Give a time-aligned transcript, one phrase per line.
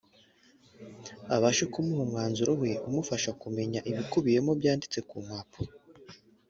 [1.35, 5.71] abashe kumuha umwanzuro we umufasha kumenya ibikubiyemo byanditse ku mpapuro